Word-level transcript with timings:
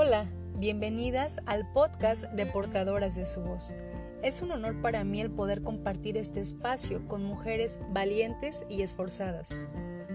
Hola, 0.00 0.26
bienvenidas 0.54 1.40
al 1.44 1.72
podcast 1.72 2.30
de 2.30 2.46
Portadoras 2.46 3.16
de 3.16 3.26
su 3.26 3.40
Voz. 3.40 3.74
Es 4.22 4.42
un 4.42 4.52
honor 4.52 4.80
para 4.80 5.02
mí 5.02 5.20
el 5.20 5.28
poder 5.28 5.60
compartir 5.60 6.16
este 6.16 6.38
espacio 6.38 7.08
con 7.08 7.24
mujeres 7.24 7.80
valientes 7.90 8.64
y 8.68 8.82
esforzadas. 8.82 9.56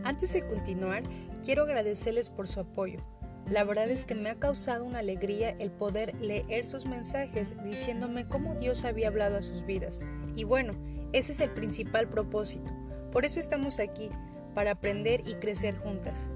Antes 0.06 0.31
de 0.31 0.47
continuar, 0.47 1.04
quiero 1.44 1.63
agradecerles 1.63 2.29
por 2.29 2.47
su 2.47 2.62
apoyo. 2.62 3.01
La 3.49 3.65
verdad 3.65 3.90
es 3.90 4.06
que 4.06 4.15
me 4.15 4.29
ha 4.29 4.40
causado 4.40 4.85
una 4.85 4.99
alegría 4.99 5.49
el 5.49 5.69
poder 5.69 6.15
leer 6.22 6.63
sus 6.63 6.86
mensajes 6.86 7.62
diciéndome 7.65 8.26
cómo 8.26 8.56
Dios 8.56 8.86
había 8.86 9.10
hablado 9.10 9.36
a 9.36 9.42
sus 9.42 9.65
vidas. 9.65 10.00
Y 10.34 10.46
bueno, 10.46 10.76
ese 11.12 11.34
es 11.34 11.42
el 11.42 11.50
principal 11.50 12.08
propósito. 12.08 12.72
Por 13.12 13.26
eso 13.26 13.42
estamos 13.42 13.81
aquí, 13.81 14.08
para 14.56 14.72
aprender 14.72 15.24
y 15.26 15.34
crecer 15.34 15.76
juntas. 15.76 16.31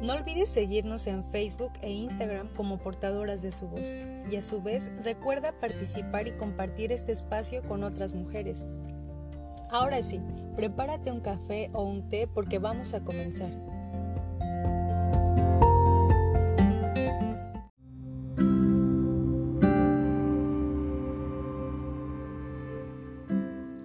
No 0.00 0.14
olvides 0.14 0.50
seguirnos 0.50 1.08
en 1.08 1.24
Facebook 1.24 1.72
e 1.82 1.90
Instagram 1.90 2.48
como 2.54 2.78
portadoras 2.78 3.42
de 3.42 3.50
su 3.50 3.68
voz 3.68 3.94
y 4.30 4.36
a 4.36 4.42
su 4.42 4.62
vez 4.62 4.92
recuerda 5.02 5.52
participar 5.60 6.28
y 6.28 6.32
compartir 6.32 6.92
este 6.92 7.10
espacio 7.10 7.62
con 7.62 7.82
otras 7.82 8.14
mujeres. 8.14 8.68
Ahora 9.70 10.02
sí, 10.02 10.20
prepárate 10.56 11.10
un 11.10 11.20
café 11.20 11.68
o 11.72 11.82
un 11.82 12.08
té 12.08 12.28
porque 12.32 12.58
vamos 12.58 12.94
a 12.94 13.00
comenzar. 13.00 13.50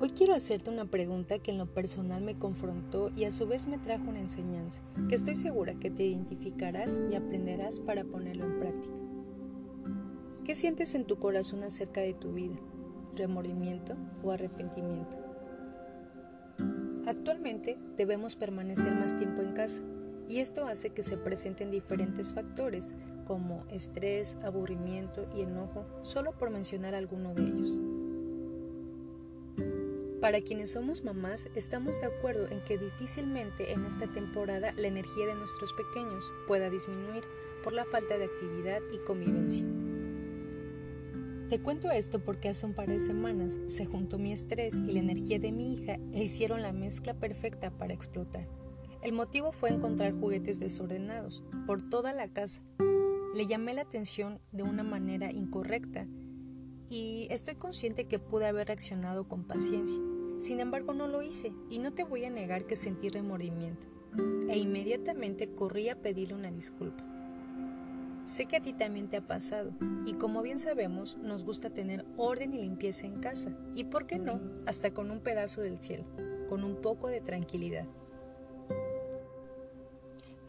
Quiero 0.09 0.33
hacerte 0.33 0.69
una 0.69 0.85
pregunta 0.85 1.39
que 1.39 1.51
en 1.51 1.57
lo 1.57 1.67
personal 1.67 2.21
me 2.21 2.37
confrontó 2.37 3.09
y 3.15 3.25
a 3.25 3.31
su 3.31 3.47
vez 3.47 3.67
me 3.67 3.77
trajo 3.77 4.09
una 4.09 4.19
enseñanza, 4.19 4.81
que 5.07 5.15
estoy 5.15 5.35
segura 5.35 5.75
que 5.75 5.91
te 5.91 6.03
identificarás 6.03 6.99
y 7.11 7.15
aprenderás 7.15 7.79
para 7.79 8.03
ponerlo 8.03 8.45
en 8.45 8.59
práctica. 8.59 8.95
¿Qué 10.43 10.55
sientes 10.55 10.93
en 10.95 11.05
tu 11.05 11.19
corazón 11.19 11.63
acerca 11.63 12.01
de 12.01 12.13
tu 12.13 12.33
vida? 12.33 12.57
¿Remordimiento 13.15 13.95
o 14.23 14.31
arrepentimiento? 14.31 15.17
Actualmente 17.05 17.77
debemos 17.95 18.35
permanecer 18.35 18.93
más 18.95 19.15
tiempo 19.15 19.41
en 19.41 19.53
casa 19.53 19.83
y 20.27 20.39
esto 20.39 20.65
hace 20.67 20.89
que 20.89 21.03
se 21.03 21.17
presenten 21.17 21.69
diferentes 21.69 22.33
factores 22.33 22.95
como 23.25 23.65
estrés, 23.69 24.37
aburrimiento 24.43 25.27
y 25.35 25.41
enojo, 25.41 25.85
solo 26.01 26.31
por 26.33 26.49
mencionar 26.49 26.95
alguno 26.95 27.33
de 27.33 27.43
ellos. 27.43 27.79
Para 30.23 30.39
quienes 30.39 30.71
somos 30.71 31.03
mamás, 31.03 31.49
estamos 31.53 31.99
de 31.99 32.07
acuerdo 32.07 32.47
en 32.49 32.61
que 32.61 32.77
difícilmente 32.77 33.73
en 33.73 33.83
esta 33.83 34.07
temporada 34.07 34.73
la 34.77 34.87
energía 34.87 35.27
de 35.27 35.35
nuestros 35.35 35.73
pequeños 35.73 36.31
pueda 36.47 36.69
disminuir 36.69 37.25
por 37.61 37.73
la 37.73 37.83
falta 37.83 38.17
de 38.17 38.23
actividad 38.23 38.79
y 38.93 38.99
convivencia. 38.99 39.65
Te 41.49 41.59
cuento 41.59 41.91
esto 41.91 42.23
porque 42.23 42.47
hace 42.47 42.65
un 42.65 42.73
par 42.73 42.87
de 42.87 43.01
semanas 43.01 43.59
se 43.67 43.85
juntó 43.85 44.17
mi 44.17 44.31
estrés 44.31 44.75
y 44.75 44.93
la 44.93 44.99
energía 44.99 45.39
de 45.39 45.51
mi 45.51 45.73
hija 45.73 45.99
e 46.13 46.23
hicieron 46.23 46.61
la 46.61 46.71
mezcla 46.71 47.13
perfecta 47.15 47.69
para 47.71 47.93
explotar. 47.93 48.47
El 49.01 49.11
motivo 49.11 49.51
fue 49.51 49.71
encontrar 49.71 50.13
juguetes 50.13 50.57
desordenados 50.57 51.43
por 51.67 51.81
toda 51.81 52.13
la 52.13 52.29
casa. 52.29 52.63
Le 53.35 53.45
llamé 53.45 53.73
la 53.73 53.81
atención 53.81 54.39
de 54.53 54.63
una 54.63 54.83
manera 54.83 55.33
incorrecta 55.33 56.07
y 56.89 57.27
estoy 57.29 57.55
consciente 57.55 58.07
que 58.07 58.19
pude 58.19 58.45
haber 58.45 58.67
reaccionado 58.67 59.27
con 59.27 59.43
paciencia. 59.43 59.99
Sin 60.43 60.59
embargo, 60.59 60.93
no 60.93 61.07
lo 61.07 61.21
hice 61.21 61.53
y 61.69 61.79
no 61.79 61.93
te 61.93 62.03
voy 62.03 62.25
a 62.25 62.29
negar 62.29 62.65
que 62.65 62.75
sentí 62.75 63.07
remordimiento. 63.07 63.87
E 64.49 64.57
inmediatamente 64.57 65.55
corrí 65.55 65.87
a 65.87 66.01
pedirle 66.01 66.35
una 66.35 66.51
disculpa. 66.51 67.01
Sé 68.25 68.45
que 68.45 68.57
a 68.57 68.61
ti 68.61 68.73
también 68.73 69.07
te 69.07 69.15
ha 69.15 69.25
pasado 69.25 69.71
y 70.05 70.15
como 70.15 70.41
bien 70.41 70.59
sabemos 70.59 71.17
nos 71.17 71.45
gusta 71.45 71.69
tener 71.69 72.03
orden 72.17 72.53
y 72.53 72.57
limpieza 72.57 73.05
en 73.07 73.21
casa 73.21 73.57
y 73.73 73.85
por 73.85 74.05
qué 74.05 74.19
no, 74.19 74.41
hasta 74.65 74.93
con 74.93 75.11
un 75.11 75.21
pedazo 75.21 75.61
del 75.61 75.79
cielo, 75.79 76.03
con 76.49 76.65
un 76.65 76.75
poco 76.75 77.07
de 77.07 77.21
tranquilidad. 77.21 77.85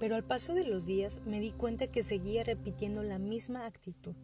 Pero 0.00 0.16
al 0.16 0.25
paso 0.25 0.54
de 0.54 0.65
los 0.65 0.87
días 0.87 1.22
me 1.25 1.38
di 1.38 1.53
cuenta 1.53 1.87
que 1.87 2.03
seguía 2.03 2.43
repitiendo 2.43 3.04
la 3.04 3.21
misma 3.21 3.65
actitud. 3.65 4.16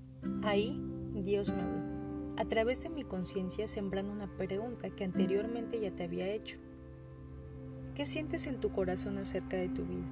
Ahí 0.43 0.83
Dios 1.15 1.53
me 1.53 1.63
habló 1.63 2.00
a 2.37 2.45
través 2.47 2.83
de 2.83 2.91
mi 2.91 3.05
conciencia 3.05 3.69
sembrando 3.69 4.13
una 4.13 4.27
pregunta 4.37 4.91
que 4.91 5.05
anteriormente 5.05 5.81
ya 5.81 5.91
te 5.91 6.05
había 6.05 6.29
hecho. 6.29 6.59
¿Qué 7.95 8.07
sientes 8.07 8.47
en 8.47 8.61
tu 8.61 8.71
corazón 8.71 9.19
acerca 9.19 9.57
de 9.57 9.69
tu 9.69 9.85
vida? 9.85 10.07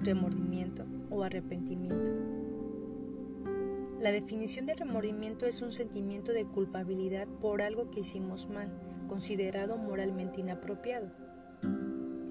¿Remordimiento 0.00 0.84
o 1.10 1.22
arrepentimiento? 1.22 2.12
La 4.00 4.12
definición 4.12 4.66
de 4.66 4.74
remordimiento 4.74 5.46
es 5.46 5.62
un 5.62 5.72
sentimiento 5.72 6.32
de 6.32 6.44
culpabilidad 6.44 7.26
por 7.26 7.62
algo 7.62 7.90
que 7.90 8.00
hicimos 8.00 8.48
mal, 8.48 8.70
considerado 9.08 9.78
moralmente 9.78 10.40
inapropiado. 10.40 11.10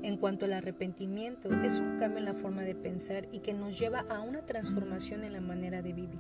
En 0.04 0.18
cuanto 0.18 0.46
al 0.46 0.54
arrepentimiento, 0.54 1.50
es 1.64 1.80
un 1.80 1.98
cambio 1.98 2.20
en 2.20 2.26
la 2.26 2.34
forma 2.34 2.62
de 2.62 2.76
pensar 2.76 3.28
y 3.32 3.40
que 3.40 3.54
nos 3.54 3.80
lleva 3.80 4.02
a 4.10 4.22
una 4.22 4.46
transformación 4.46 5.24
en 5.24 5.34
la 5.34 5.42
manera 5.42 5.82
de 5.82 5.94
vivir. 5.94 6.20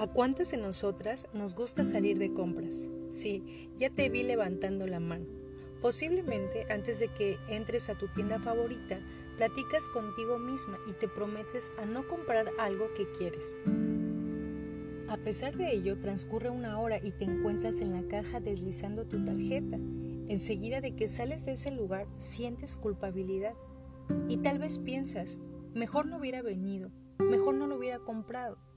¿A 0.00 0.06
cuántas 0.06 0.50
de 0.50 0.56
nosotras 0.56 1.28
nos 1.34 1.54
gusta 1.54 1.84
salir 1.84 2.16
de 2.16 2.32
compras? 2.32 2.88
Sí, 3.10 3.68
ya 3.76 3.90
te 3.90 4.08
vi 4.08 4.22
levantando 4.22 4.86
la 4.86 4.98
mano. 4.98 5.26
Posiblemente 5.82 6.64
antes 6.72 6.98
de 7.00 7.08
que 7.08 7.36
entres 7.50 7.90
a 7.90 7.98
tu 7.98 8.08
tienda 8.08 8.38
favorita, 8.38 8.98
platicas 9.36 9.90
contigo 9.90 10.38
misma 10.38 10.78
y 10.88 10.94
te 10.94 11.06
prometes 11.06 11.74
a 11.78 11.84
no 11.84 12.08
comprar 12.08 12.50
algo 12.58 12.86
que 12.94 13.04
quieres. 13.12 13.54
A 15.06 15.18
pesar 15.18 15.58
de 15.58 15.70
ello, 15.70 16.00
transcurre 16.00 16.48
una 16.48 16.80
hora 16.80 16.96
y 16.96 17.12
te 17.12 17.26
encuentras 17.26 17.82
en 17.82 17.92
la 17.92 18.08
caja 18.08 18.40
deslizando 18.40 19.04
tu 19.04 19.22
tarjeta. 19.22 19.76
Enseguida 20.28 20.80
de 20.80 20.96
que 20.96 21.10
sales 21.10 21.44
de 21.44 21.52
ese 21.52 21.72
lugar, 21.72 22.06
sientes 22.16 22.78
culpabilidad. 22.78 23.52
Y 24.28 24.38
tal 24.38 24.60
vez 24.60 24.78
piensas, 24.78 25.38
mejor 25.74 26.06
no 26.06 26.16
hubiera 26.16 26.40
venido, 26.40 26.90
mejor 27.18 27.52
no 27.52 27.66
lo 27.66 27.76
hubiera 27.76 27.98
comprado 27.98 28.69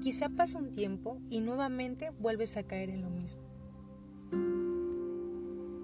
quizá 0.00 0.28
pasa 0.28 0.58
un 0.58 0.70
tiempo 0.70 1.18
y 1.28 1.40
nuevamente 1.40 2.10
vuelves 2.18 2.56
a 2.56 2.62
caer 2.62 2.90
en 2.90 3.02
lo 3.02 3.10
mismo. 3.10 3.40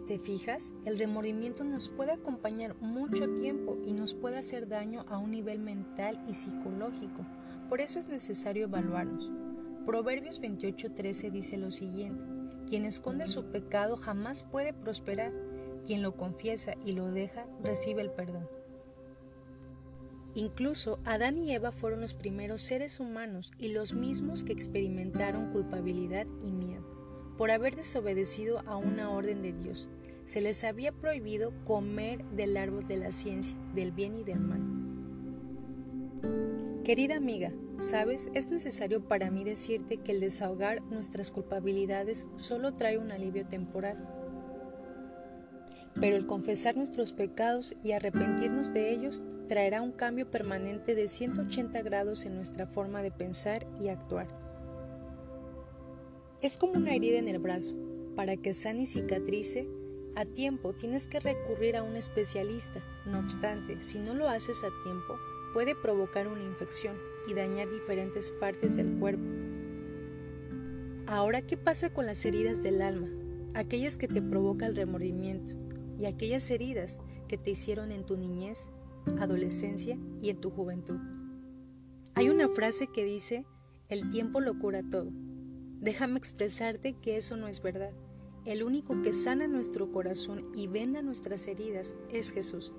¿Te 0.06 0.18
fijas? 0.18 0.74
El 0.84 0.98
remordimiento 0.98 1.64
nos 1.64 1.88
puede 1.88 2.12
acompañar 2.12 2.76
mucho 2.80 3.28
tiempo 3.30 3.78
y 3.86 3.94
nos 3.94 4.14
puede 4.14 4.36
hacer 4.36 4.68
daño 4.68 5.06
a 5.08 5.16
un 5.16 5.30
nivel 5.30 5.58
mental 5.58 6.22
y 6.28 6.34
psicológico. 6.34 7.24
Por 7.70 7.80
eso 7.80 7.98
es 7.98 8.08
necesario 8.08 8.64
evaluarnos. 8.64 9.32
Proverbios 9.86 10.40
28:13 10.40 11.30
dice 11.30 11.56
lo 11.56 11.70
siguiente, 11.70 12.22
quien 12.68 12.84
esconde 12.84 13.28
su 13.28 13.44
pecado 13.46 13.96
jamás 13.96 14.42
puede 14.42 14.74
prosperar, 14.74 15.32
quien 15.86 16.02
lo 16.02 16.16
confiesa 16.16 16.74
y 16.84 16.92
lo 16.92 17.10
deja 17.10 17.46
recibe 17.62 18.02
el 18.02 18.10
perdón. 18.10 18.46
Incluso 20.34 20.98
Adán 21.04 21.38
y 21.38 21.52
Eva 21.52 21.70
fueron 21.70 22.00
los 22.00 22.14
primeros 22.14 22.62
seres 22.62 22.98
humanos 22.98 23.52
y 23.58 23.68
los 23.68 23.94
mismos 23.94 24.42
que 24.42 24.52
experimentaron 24.52 25.52
culpabilidad 25.52 26.26
y 26.42 26.50
miedo 26.50 26.94
por 27.38 27.50
haber 27.50 27.76
desobedecido 27.76 28.60
a 28.66 28.76
una 28.76 29.10
orden 29.10 29.42
de 29.42 29.52
Dios. 29.52 29.88
Se 30.22 30.40
les 30.40 30.64
había 30.64 30.92
prohibido 30.92 31.52
comer 31.64 32.24
del 32.26 32.56
árbol 32.56 32.86
de 32.86 32.96
la 32.96 33.12
ciencia, 33.12 33.56
del 33.74 33.92
bien 33.92 34.14
y 34.14 34.24
del 34.24 34.40
mal. 34.40 34.62
Querida 36.84 37.16
amiga, 37.16 37.50
sabes, 37.78 38.30
es 38.34 38.50
necesario 38.50 39.06
para 39.06 39.30
mí 39.30 39.44
decirte 39.44 39.98
que 39.98 40.12
el 40.12 40.20
desahogar 40.20 40.82
nuestras 40.82 41.30
culpabilidades 41.30 42.26
solo 42.36 42.72
trae 42.72 42.98
un 42.98 43.10
alivio 43.10 43.46
temporal. 43.46 44.08
Pero 46.00 46.16
el 46.16 46.26
confesar 46.26 46.76
nuestros 46.76 47.12
pecados 47.12 47.74
y 47.82 47.92
arrepentirnos 47.92 48.72
de 48.72 48.92
ellos 48.92 49.22
traerá 49.46 49.82
un 49.82 49.92
cambio 49.92 50.30
permanente 50.30 50.94
de 50.94 51.08
180 51.08 51.82
grados 51.82 52.24
en 52.24 52.34
nuestra 52.34 52.66
forma 52.66 53.02
de 53.02 53.10
pensar 53.10 53.66
y 53.80 53.88
actuar. 53.88 54.28
Es 56.40 56.58
como 56.58 56.74
una 56.74 56.94
herida 56.94 57.18
en 57.18 57.28
el 57.28 57.38
brazo. 57.38 57.74
Para 58.16 58.36
que 58.36 58.54
sane 58.54 58.82
y 58.82 58.86
cicatrice, 58.86 59.66
a 60.14 60.24
tiempo 60.24 60.72
tienes 60.72 61.06
que 61.06 61.20
recurrir 61.20 61.76
a 61.76 61.82
un 61.82 61.96
especialista. 61.96 62.82
No 63.06 63.18
obstante, 63.18 63.82
si 63.82 63.98
no 63.98 64.14
lo 64.14 64.28
haces 64.28 64.62
a 64.62 64.82
tiempo, 64.84 65.16
puede 65.52 65.74
provocar 65.74 66.28
una 66.28 66.44
infección 66.44 66.96
y 67.28 67.34
dañar 67.34 67.68
diferentes 67.68 68.30
partes 68.32 68.76
del 68.76 68.94
cuerpo. 68.98 69.24
Ahora, 71.06 71.42
¿qué 71.42 71.56
pasa 71.56 71.92
con 71.92 72.06
las 72.06 72.24
heridas 72.24 72.62
del 72.62 72.82
alma? 72.82 73.08
Aquellas 73.54 73.98
que 73.98 74.08
te 74.08 74.22
provoca 74.22 74.66
el 74.66 74.76
remordimiento 74.76 75.54
y 75.98 76.06
aquellas 76.06 76.50
heridas 76.50 76.98
que 77.28 77.38
te 77.38 77.50
hicieron 77.50 77.92
en 77.92 78.04
tu 78.04 78.16
niñez 78.16 78.68
adolescencia 79.18 79.98
y 80.20 80.30
en 80.30 80.40
tu 80.40 80.50
juventud. 80.50 80.98
Hay 82.14 82.28
una 82.28 82.48
frase 82.48 82.86
que 82.86 83.04
dice, 83.04 83.44
el 83.88 84.10
tiempo 84.10 84.40
lo 84.40 84.58
cura 84.58 84.82
todo. 84.88 85.10
Déjame 85.80 86.18
expresarte 86.18 86.94
que 86.94 87.16
eso 87.16 87.36
no 87.36 87.48
es 87.48 87.60
verdad. 87.60 87.92
El 88.44 88.62
único 88.62 89.02
que 89.02 89.12
sana 89.12 89.46
nuestro 89.48 89.90
corazón 89.90 90.42
y 90.54 90.66
venda 90.66 91.02
nuestras 91.02 91.46
heridas 91.46 91.94
es 92.10 92.30
Jesús. 92.30 92.72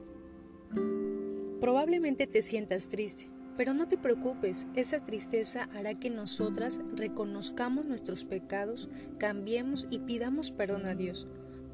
Probablemente 1.59 2.27
te 2.27 2.41
sientas 2.41 2.89
triste, 2.89 3.29
Pero 3.57 3.73
no 3.73 3.87
te 3.87 3.97
preocupes, 3.97 4.67
esa 4.75 4.99
tristeza 5.05 5.69
hará 5.73 5.93
que 5.93 6.09
nosotras 6.09 6.81
reconozcamos 6.97 7.85
nuestros 7.85 8.25
pecados, 8.25 8.89
cambiemos 9.17 9.87
y 9.89 9.99
pidamos 9.99 10.51
perdón 10.51 10.85
a 10.85 10.93
Dios. 10.93 11.25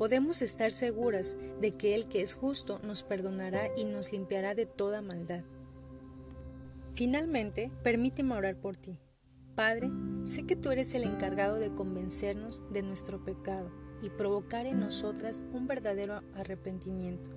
Podemos 0.01 0.41
estar 0.41 0.71
seguras 0.71 1.37
de 1.59 1.73
que 1.73 1.93
Él 1.93 2.07
que 2.07 2.23
es 2.23 2.33
justo 2.33 2.79
nos 2.83 3.03
perdonará 3.03 3.67
y 3.77 3.83
nos 3.85 4.11
limpiará 4.11 4.55
de 4.55 4.65
toda 4.65 5.03
maldad. 5.03 5.43
Finalmente, 6.95 7.69
permíteme 7.83 8.33
orar 8.33 8.55
por 8.55 8.75
ti. 8.75 8.97
Padre, 9.53 9.91
sé 10.25 10.47
que 10.47 10.55
tú 10.55 10.71
eres 10.71 10.95
el 10.95 11.03
encargado 11.03 11.57
de 11.57 11.75
convencernos 11.75 12.63
de 12.73 12.81
nuestro 12.81 13.23
pecado 13.23 13.69
y 14.01 14.09
provocar 14.09 14.65
en 14.65 14.79
nosotras 14.79 15.43
un 15.53 15.67
verdadero 15.67 16.23
arrepentimiento. 16.33 17.29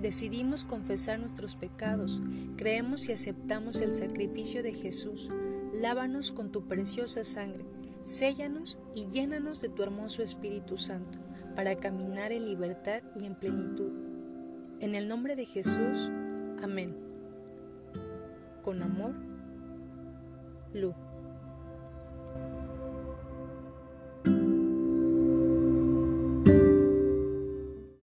Decidimos 0.00 0.64
confesar 0.64 1.20
nuestros 1.20 1.54
pecados, 1.54 2.20
creemos 2.56 3.08
y 3.08 3.12
aceptamos 3.12 3.80
el 3.80 3.94
sacrificio 3.94 4.64
de 4.64 4.74
Jesús. 4.74 5.30
Lávanos 5.72 6.32
con 6.32 6.50
tu 6.50 6.66
preciosa 6.66 7.22
sangre, 7.22 7.64
séllanos 8.04 8.78
y 8.94 9.06
llénanos 9.08 9.60
de 9.60 9.68
tu 9.68 9.82
hermoso 9.82 10.22
Espíritu 10.22 10.76
Santo, 10.76 11.18
para 11.54 11.76
caminar 11.76 12.32
en 12.32 12.46
libertad 12.46 13.02
y 13.14 13.26
en 13.26 13.34
plenitud. 13.34 13.92
En 14.80 14.94
el 14.94 15.08
nombre 15.08 15.36
de 15.36 15.46
Jesús, 15.46 16.10
amén. 16.62 16.96
Con 18.62 18.82
amor, 18.82 19.14
Lu. 20.72 20.94